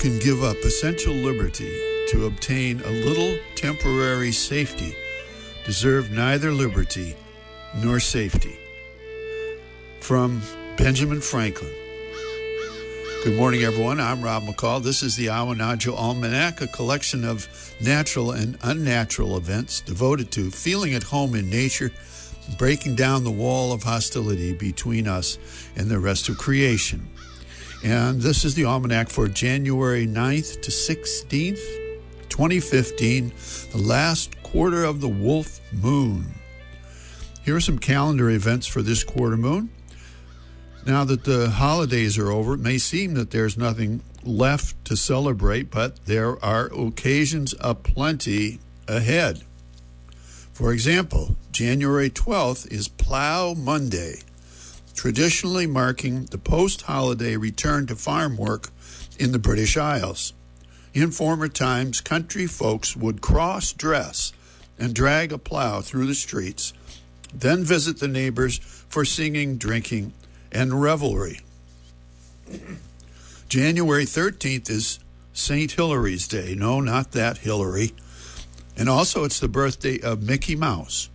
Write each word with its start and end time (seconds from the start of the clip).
Can 0.00 0.18
give 0.18 0.42
up 0.42 0.56
essential 0.64 1.12
liberty 1.12 1.70
to 2.08 2.24
obtain 2.24 2.80
a 2.80 2.90
little 2.90 3.38
temporary 3.54 4.32
safety 4.32 4.96
deserve 5.66 6.10
neither 6.10 6.52
liberty 6.52 7.14
nor 7.76 8.00
safety. 8.00 8.58
From 10.00 10.40
Benjamin 10.78 11.20
Franklin. 11.20 11.70
Good 13.24 13.36
morning, 13.36 13.60
everyone. 13.60 14.00
I'm 14.00 14.22
Rob 14.22 14.44
McCall. 14.44 14.82
This 14.82 15.02
is 15.02 15.16
the 15.16 15.26
Awanadjo 15.26 15.94
Almanac, 15.94 16.62
a 16.62 16.66
collection 16.68 17.22
of 17.22 17.46
natural 17.82 18.32
and 18.32 18.56
unnatural 18.62 19.36
events 19.36 19.82
devoted 19.82 20.30
to 20.30 20.50
feeling 20.50 20.94
at 20.94 21.02
home 21.02 21.34
in 21.34 21.50
nature, 21.50 21.92
breaking 22.56 22.94
down 22.94 23.22
the 23.22 23.30
wall 23.30 23.70
of 23.70 23.82
hostility 23.82 24.54
between 24.54 25.06
us 25.06 25.36
and 25.76 25.90
the 25.90 25.98
rest 25.98 26.30
of 26.30 26.38
creation. 26.38 27.06
And 27.82 28.20
this 28.20 28.44
is 28.44 28.54
the 28.54 28.66
Almanac 28.66 29.08
for 29.08 29.26
January 29.26 30.06
9th 30.06 30.60
to 30.60 30.70
16th, 30.70 31.98
2015, 32.28 33.32
the 33.72 33.78
last 33.78 34.42
quarter 34.42 34.84
of 34.84 35.00
the 35.00 35.08
Wolf 35.08 35.60
Moon. 35.72 36.26
Here 37.42 37.56
are 37.56 37.60
some 37.60 37.78
calendar 37.78 38.28
events 38.28 38.66
for 38.66 38.82
this 38.82 39.02
quarter 39.02 39.38
moon. 39.38 39.70
Now 40.86 41.04
that 41.04 41.24
the 41.24 41.48
holidays 41.48 42.18
are 42.18 42.30
over, 42.30 42.54
it 42.54 42.60
may 42.60 42.76
seem 42.76 43.14
that 43.14 43.30
there's 43.30 43.56
nothing 43.56 44.02
left 44.24 44.84
to 44.84 44.96
celebrate, 44.96 45.70
but 45.70 46.04
there 46.04 46.42
are 46.44 46.66
occasions 46.66 47.54
aplenty 47.60 48.60
ahead. 48.88 49.42
For 50.52 50.74
example, 50.74 51.36
January 51.50 52.10
12th 52.10 52.70
is 52.70 52.88
Plough 52.88 53.54
Monday, 53.54 54.20
traditionally 54.94 55.66
marking 55.66 56.26
the 56.26 56.38
post 56.38 56.82
holiday 56.82 57.36
return 57.36 57.86
to 57.86 57.96
farm 57.96 58.36
work 58.36 58.68
in 59.18 59.32
the 59.32 59.38
British 59.38 59.76
Isles. 59.76 60.32
In 60.94 61.10
former 61.10 61.48
times, 61.48 62.00
country 62.00 62.46
folks 62.46 62.96
would 62.96 63.20
cross 63.20 63.72
dress 63.72 64.32
and 64.78 64.94
drag 64.94 65.32
a 65.32 65.38
plow 65.38 65.80
through 65.82 66.06
the 66.06 66.14
streets, 66.14 66.72
then 67.34 67.62
visit 67.62 68.00
the 68.00 68.08
neighbors 68.08 68.58
for 68.58 69.04
singing, 69.04 69.58
drinking, 69.58 70.12
and 70.50 70.82
revelry. 70.82 71.40
January 73.48 74.04
13th 74.04 74.70
is 74.70 74.98
St. 75.32 75.72
Hilary's 75.72 76.26
Day. 76.26 76.54
No, 76.56 76.80
not 76.80 77.12
that 77.12 77.38
Hillary. 77.38 77.92
And 78.76 78.88
also, 78.88 79.24
it's 79.24 79.38
the 79.38 79.48
birthday 79.48 80.00
of 80.00 80.22
Mickey 80.22 80.56
Mouse. 80.56 81.09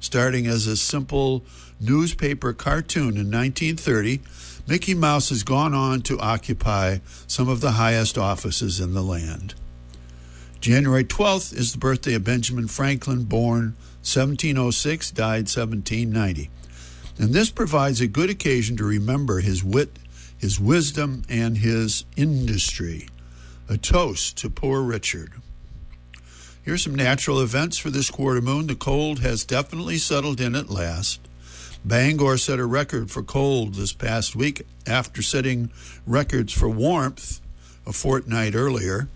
Starting 0.00 0.46
as 0.46 0.66
a 0.66 0.76
simple 0.76 1.44
newspaper 1.80 2.52
cartoon 2.52 3.16
in 3.16 3.30
1930, 3.30 4.20
Mickey 4.66 4.94
Mouse 4.94 5.30
has 5.30 5.42
gone 5.42 5.74
on 5.74 6.02
to 6.02 6.20
occupy 6.20 6.98
some 7.26 7.48
of 7.48 7.60
the 7.60 7.72
highest 7.72 8.16
offices 8.16 8.80
in 8.80 8.94
the 8.94 9.02
land. 9.02 9.54
January 10.60 11.04
12th 11.04 11.52
is 11.52 11.72
the 11.72 11.78
birthday 11.78 12.14
of 12.14 12.24
Benjamin 12.24 12.68
Franklin, 12.68 13.24
born 13.24 13.76
1706, 14.02 15.10
died 15.12 15.48
1790. 15.48 16.50
And 17.18 17.32
this 17.32 17.50
provides 17.50 18.00
a 18.00 18.06
good 18.06 18.30
occasion 18.30 18.76
to 18.76 18.84
remember 18.84 19.40
his 19.40 19.64
wit, 19.64 19.98
his 20.36 20.60
wisdom, 20.60 21.22
and 21.28 21.58
his 21.58 22.04
industry. 22.16 23.08
A 23.68 23.76
toast 23.76 24.36
to 24.38 24.50
poor 24.50 24.82
Richard. 24.82 25.32
Here's 26.68 26.82
some 26.82 26.94
natural 26.94 27.40
events 27.40 27.78
for 27.78 27.88
this 27.88 28.10
quarter 28.10 28.42
moon. 28.42 28.66
The 28.66 28.74
cold 28.74 29.20
has 29.20 29.42
definitely 29.42 29.96
settled 29.96 30.38
in 30.38 30.54
at 30.54 30.68
last. 30.68 31.18
Bangor 31.82 32.36
set 32.36 32.58
a 32.58 32.66
record 32.66 33.10
for 33.10 33.22
cold 33.22 33.72
this 33.72 33.94
past 33.94 34.36
week 34.36 34.66
after 34.86 35.22
setting 35.22 35.70
records 36.06 36.52
for 36.52 36.68
warmth 36.68 37.40
a 37.86 37.92
fortnight 37.94 38.54
earlier. 38.54 39.08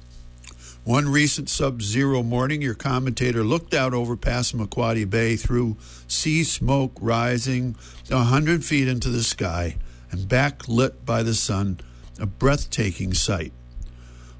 One 0.84 1.10
recent 1.10 1.50
sub 1.50 1.82
zero 1.82 2.22
morning, 2.22 2.62
your 2.62 2.72
commentator 2.72 3.44
looked 3.44 3.74
out 3.74 3.92
over 3.92 4.16
Passamaquoddy 4.16 5.10
Bay 5.10 5.36
through 5.36 5.76
sea 6.08 6.44
smoke 6.44 6.96
rising 7.02 7.76
a 8.10 8.22
hundred 8.22 8.64
feet 8.64 8.88
into 8.88 9.10
the 9.10 9.22
sky 9.22 9.76
and 10.10 10.20
backlit 10.20 11.04
by 11.04 11.22
the 11.22 11.34
sun, 11.34 11.80
a 12.18 12.24
breathtaking 12.24 13.12
sight. 13.12 13.52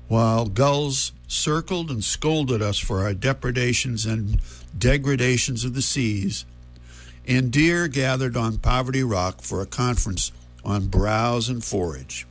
While 0.09 0.47
gulls 0.47 1.13
circled 1.33 1.91
and 1.91 2.05
scolded 2.05 2.61
us 2.61 2.79
for 2.79 3.01
our 3.03 3.15
depredations 3.15 4.05
and 4.05 4.41
degradations 4.77 5.65
of 5.65 5.75
the 5.75 5.83
seas, 5.83 6.45
and 7.27 7.51
deer 7.51 7.89
gathered 7.89 8.37
on 8.37 8.59
Poverty 8.59 9.03
Rock 9.03 9.41
for 9.41 9.63
a 9.63 9.67
conference 9.67 10.33
on 10.65 10.87
browse 10.87 11.49
and 11.49 11.65
forage. 11.65 12.27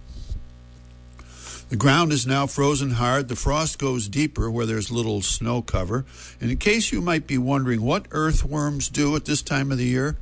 The 1.69 1.77
ground 1.77 2.11
is 2.11 2.27
now 2.27 2.47
frozen 2.47 2.91
hard. 2.91 3.29
The 3.29 3.35
frost 3.37 3.79
goes 3.79 4.09
deeper 4.09 4.51
where 4.51 4.65
there's 4.65 4.91
little 4.91 5.21
snow 5.21 5.61
cover. 5.61 6.03
And 6.41 6.51
in 6.51 6.57
case 6.57 6.91
you 6.91 6.99
might 6.99 7.27
be 7.27 7.37
wondering 7.37 7.81
what 7.81 8.07
earthworms 8.11 8.89
do 8.89 9.15
at 9.15 9.23
this 9.23 9.41
time 9.41 9.71
of 9.71 9.77
the 9.77 9.85
year, 9.85 10.17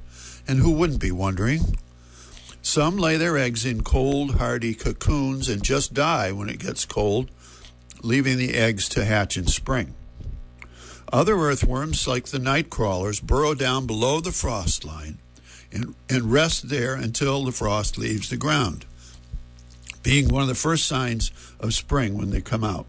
and 0.47 0.59
who 0.59 0.72
wouldn't 0.72 1.00
be 1.00 1.12
wondering, 1.12 1.62
some 2.62 2.97
lay 2.97 3.18
their 3.18 3.35
eggs 3.35 3.66
in 3.66 3.81
cold, 3.81 4.35
hardy 4.35 4.75
cocoons 4.75 5.50
and 5.50 5.63
just 5.63 5.94
die 5.94 6.31
when 6.31 6.50
it 6.50 6.59
gets 6.59 6.85
cold, 6.85 7.31
leaving 8.01 8.37
the 8.37 8.53
eggs 8.53 8.89
to 8.89 9.05
hatch 9.05 9.37
in 9.37 9.47
spring. 9.47 9.93
Other 11.11 11.35
earthworms, 11.37 12.07
like 12.07 12.25
the 12.25 12.39
night 12.39 12.69
crawlers, 12.69 13.19
burrow 13.19 13.53
down 13.53 13.87
below 13.87 14.21
the 14.21 14.31
frost 14.31 14.85
line 14.85 15.17
and, 15.71 15.95
and 16.09 16.31
rest 16.31 16.69
there 16.69 16.93
until 16.93 17.43
the 17.43 17.51
frost 17.51 17.97
leaves 17.97 18.29
the 18.29 18.38
ground 18.38 18.85
being 20.03 20.29
one 20.29 20.41
of 20.41 20.47
the 20.47 20.55
first 20.55 20.85
signs 20.85 21.31
of 21.59 21.73
spring 21.73 22.17
when 22.17 22.29
they 22.29 22.41
come 22.41 22.63
out. 22.63 22.85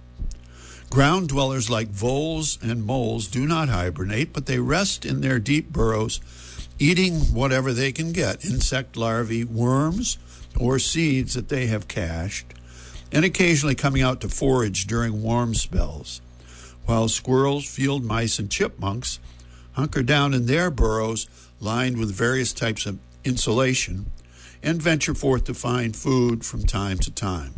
Ground 0.90 1.28
dwellers 1.28 1.70
like 1.70 1.88
voles 1.88 2.58
and 2.62 2.84
moles 2.84 3.28
do 3.28 3.46
not 3.46 3.68
hibernate, 3.68 4.32
but 4.32 4.46
they 4.46 4.58
rest 4.58 5.04
in 5.04 5.20
their 5.20 5.38
deep 5.38 5.70
burrows, 5.70 6.20
eating 6.78 7.14
whatever 7.34 7.72
they 7.72 7.92
can 7.92 8.12
get 8.12 8.44
insect 8.44 8.96
larvae, 8.96 9.44
worms, 9.44 10.18
or 10.58 10.78
seeds 10.78 11.34
that 11.34 11.48
they 11.48 11.66
have 11.66 11.86
cached, 11.86 12.54
and 13.12 13.24
occasionally 13.24 13.74
coming 13.74 14.02
out 14.02 14.20
to 14.20 14.28
forage 14.28 14.86
during 14.86 15.22
warm 15.22 15.54
spells, 15.54 16.20
while 16.86 17.08
squirrels, 17.08 17.66
field 17.66 18.04
mice, 18.04 18.38
and 18.38 18.50
chipmunks 18.50 19.18
hunker 19.72 20.02
down 20.02 20.34
in 20.34 20.46
their 20.46 20.70
burrows 20.70 21.28
lined 21.60 21.96
with 21.98 22.12
various 22.12 22.52
types 22.52 22.86
of 22.86 22.98
insulation 23.24 24.10
and 24.62 24.82
venture 24.82 25.14
forth 25.14 25.44
to 25.44 25.54
find 25.54 25.96
food 25.96 26.44
from 26.44 26.64
time 26.64 26.98
to 26.98 27.10
time. 27.10 27.54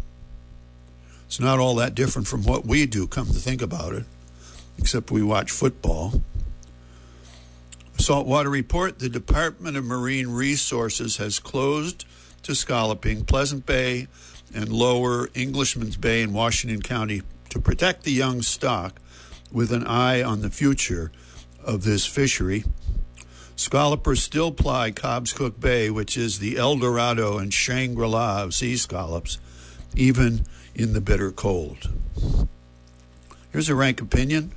It's 1.26 1.40
not 1.40 1.58
all 1.58 1.74
that 1.76 1.94
different 1.94 2.28
from 2.28 2.42
what 2.42 2.66
we 2.66 2.86
do, 2.86 3.06
come 3.06 3.26
to 3.26 3.32
think 3.32 3.62
about 3.62 3.94
it, 3.94 4.04
except 4.78 5.10
we 5.10 5.22
watch 5.22 5.50
football. 5.50 6.22
Saltwater 7.98 8.50
Report 8.50 8.98
the 8.98 9.08
Department 9.08 9.76
of 9.76 9.84
Marine 9.84 10.28
Resources 10.28 11.16
has 11.16 11.38
closed 11.38 12.04
to 12.42 12.54
scalloping 12.54 13.24
Pleasant 13.24 13.66
Bay 13.66 14.08
and 14.54 14.68
lower 14.68 15.28
Englishman's 15.34 15.96
Bay 15.96 16.22
in 16.22 16.32
Washington 16.32 16.82
County 16.82 17.22
to 17.50 17.60
protect 17.60 18.04
the 18.04 18.12
young 18.12 18.42
stock 18.42 19.00
with 19.50 19.72
an 19.72 19.86
eye 19.86 20.22
on 20.22 20.40
the 20.40 20.50
future 20.50 21.12
of 21.64 21.84
this 21.84 22.06
fishery. 22.06 22.64
Scallopers 23.56 24.22
still 24.22 24.50
ply 24.50 24.90
Cobscook 24.90 25.60
Bay, 25.60 25.90
which 25.90 26.16
is 26.16 26.38
the 26.38 26.56
El 26.56 26.76
Dorado 26.76 27.38
and 27.38 27.52
Shangri 27.52 28.08
La 28.08 28.42
of 28.42 28.54
sea 28.54 28.76
scallops, 28.76 29.38
even 29.94 30.46
in 30.74 30.94
the 30.94 31.00
bitter 31.00 31.30
cold. 31.30 31.90
Here's 33.52 33.68
a 33.68 33.74
rank 33.74 34.00
opinion. 34.00 34.52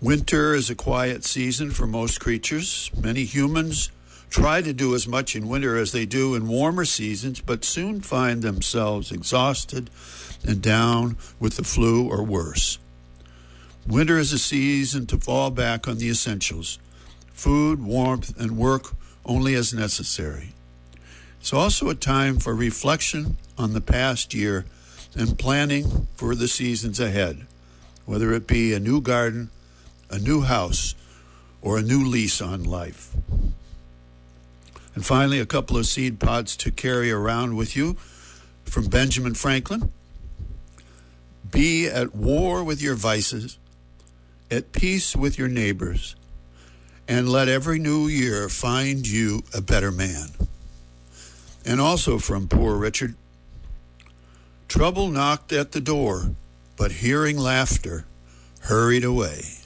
Winter 0.00 0.54
is 0.54 0.68
a 0.70 0.74
quiet 0.74 1.24
season 1.24 1.70
for 1.70 1.86
most 1.86 2.20
creatures. 2.20 2.90
Many 3.00 3.24
humans 3.24 3.90
try 4.30 4.62
to 4.62 4.72
do 4.72 4.94
as 4.94 5.08
much 5.08 5.34
in 5.34 5.48
winter 5.48 5.76
as 5.76 5.92
they 5.92 6.06
do 6.06 6.34
in 6.34 6.48
warmer 6.48 6.84
seasons, 6.84 7.40
but 7.40 7.64
soon 7.64 8.00
find 8.00 8.42
themselves 8.42 9.10
exhausted 9.10 9.90
and 10.46 10.62
down 10.62 11.16
with 11.40 11.56
the 11.56 11.64
flu 11.64 12.08
or 12.08 12.22
worse. 12.22 12.78
Winter 13.86 14.18
is 14.18 14.32
a 14.32 14.38
season 14.38 15.06
to 15.06 15.18
fall 15.18 15.50
back 15.50 15.88
on 15.88 15.98
the 15.98 16.10
essentials 16.10 16.78
food, 17.32 17.80
warmth, 17.80 18.38
and 18.38 18.58
work 18.58 18.92
only 19.24 19.54
as 19.54 19.72
necessary. 19.72 20.52
It's 21.40 21.52
also 21.52 21.88
a 21.88 21.94
time 21.94 22.38
for 22.38 22.54
reflection 22.54 23.36
on 23.56 23.72
the 23.72 23.80
past 23.80 24.34
year 24.34 24.66
and 25.16 25.38
planning 25.38 26.08
for 26.16 26.34
the 26.34 26.48
seasons 26.48 26.98
ahead, 26.98 27.46
whether 28.06 28.32
it 28.32 28.46
be 28.46 28.74
a 28.74 28.80
new 28.80 29.00
garden, 29.00 29.50
a 30.10 30.18
new 30.18 30.42
house, 30.42 30.94
or 31.62 31.78
a 31.78 31.82
new 31.82 32.04
lease 32.04 32.40
on 32.40 32.64
life. 32.64 33.14
And 34.98 35.06
finally, 35.06 35.38
a 35.38 35.46
couple 35.46 35.76
of 35.76 35.86
seed 35.86 36.18
pods 36.18 36.56
to 36.56 36.72
carry 36.72 37.08
around 37.08 37.54
with 37.54 37.76
you 37.76 37.94
from 38.64 38.86
Benjamin 38.88 39.34
Franklin. 39.34 39.92
Be 41.48 41.86
at 41.86 42.16
war 42.16 42.64
with 42.64 42.82
your 42.82 42.96
vices, 42.96 43.58
at 44.50 44.72
peace 44.72 45.14
with 45.14 45.38
your 45.38 45.46
neighbors, 45.46 46.16
and 47.06 47.28
let 47.28 47.46
every 47.46 47.78
new 47.78 48.08
year 48.08 48.48
find 48.48 49.06
you 49.06 49.44
a 49.54 49.60
better 49.60 49.92
man. 49.92 50.30
And 51.64 51.80
also 51.80 52.18
from 52.18 52.48
Poor 52.48 52.74
Richard 52.76 53.14
Trouble 54.66 55.10
knocked 55.10 55.52
at 55.52 55.70
the 55.70 55.80
door, 55.80 56.34
but 56.76 56.90
hearing 56.90 57.38
laughter, 57.38 58.04
hurried 58.62 59.04
away. 59.04 59.57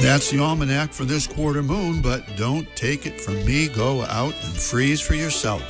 That's 0.00 0.30
the 0.30 0.38
almanac 0.38 0.92
for 0.92 1.04
this 1.04 1.26
quarter 1.26 1.62
moon, 1.62 2.00
but 2.00 2.24
don't 2.36 2.66
take 2.74 3.06
it 3.06 3.20
from 3.20 3.44
me. 3.44 3.68
Go 3.68 4.02
out 4.02 4.34
and 4.44 4.54
freeze 4.54 5.00
for 5.00 5.14
yourself. 5.14 5.62